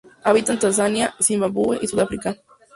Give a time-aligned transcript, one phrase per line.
[0.23, 2.35] Habita en Tanzania, Zimbabue y Sudáfrica.